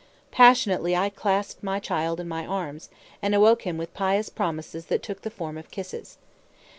[0.31, 2.89] Passionately I clasped my child in my arms,
[3.21, 6.17] and awoke him with pious promises that took the form of kisses.